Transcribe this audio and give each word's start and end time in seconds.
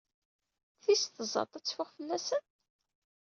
Tis 0.83 1.03
tẓat 1.15 1.53
ad 1.57 1.63
teffeɣ 1.65 1.89
fell-asen? 1.95 2.43